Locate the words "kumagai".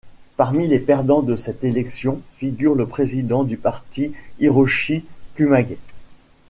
5.35-5.77